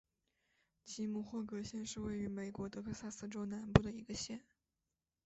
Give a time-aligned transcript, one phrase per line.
[0.83, 4.41] 吉姆霍格县是位于美国德克萨斯州南部的一个县。